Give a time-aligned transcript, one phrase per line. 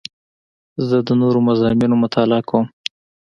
[0.87, 2.65] زه د نوو مضامینو مطالعه کوم.